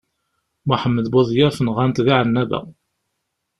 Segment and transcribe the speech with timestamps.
[0.67, 2.59] Muḥemmed Buḍyaf nɣant di Ɛennaba.